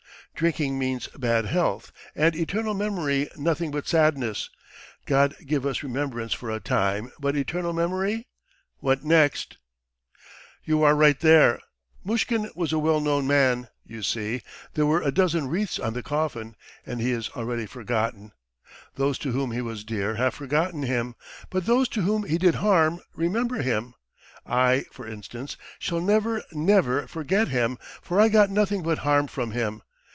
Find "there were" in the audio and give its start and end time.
14.73-15.03